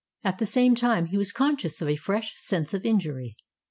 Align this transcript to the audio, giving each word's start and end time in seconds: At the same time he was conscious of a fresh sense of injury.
At 0.23 0.39
the 0.39 0.47
same 0.47 0.73
time 0.73 1.05
he 1.05 1.17
was 1.19 1.31
conscious 1.31 1.79
of 1.79 1.87
a 1.87 1.95
fresh 1.95 2.33
sense 2.35 2.73
of 2.73 2.83
injury. 2.85 3.35